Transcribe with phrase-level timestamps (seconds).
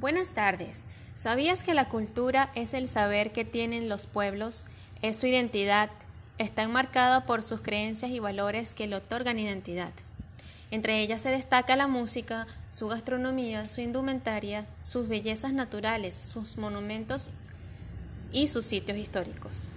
[0.00, 0.84] Buenas tardes.
[1.14, 4.64] ¿Sabías que la cultura es el saber que tienen los pueblos?
[5.02, 5.90] Es su identidad.
[6.38, 9.92] Está enmarcada por sus creencias y valores que le otorgan identidad.
[10.70, 17.28] Entre ellas se destaca la música, su gastronomía, su indumentaria, sus bellezas naturales, sus monumentos
[18.32, 19.68] y sus sitios históricos.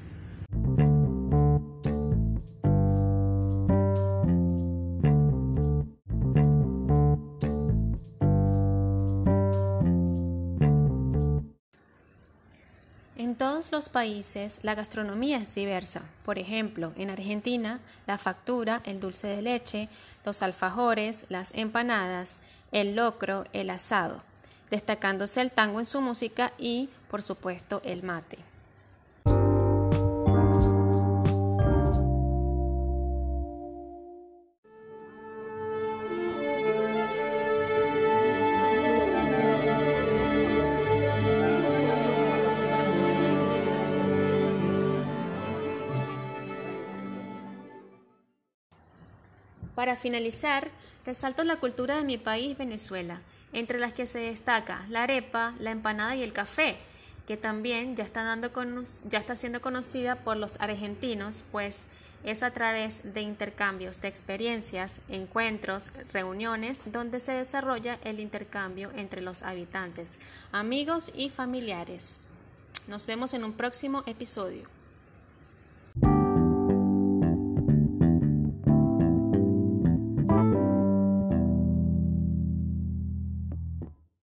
[13.34, 16.04] En todos los países la gastronomía es diversa.
[16.24, 19.90] Por ejemplo, en Argentina la factura, el dulce de leche,
[20.24, 22.40] los alfajores, las empanadas,
[22.72, 24.22] el locro, el asado,
[24.70, 28.53] destacándose el tango en su música y, por supuesto, el mate.
[49.76, 50.70] Para finalizar,
[51.06, 53.22] resalto la cultura de mi país, Venezuela,
[53.54, 56.78] entre las que se destaca la arepa, la empanada y el café,
[57.28, 58.40] que también ya está,
[59.10, 61.86] ya está siendo conocida por los argentinos, pues
[62.24, 69.22] es a través de intercambios de experiencias, encuentros, reuniones, donde se desarrolla el intercambio entre
[69.22, 70.20] los habitantes,
[70.52, 72.20] amigos y familiares.
[72.88, 74.73] Nos vemos en un próximo episodio.